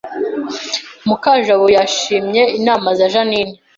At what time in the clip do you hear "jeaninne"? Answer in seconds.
3.13-3.57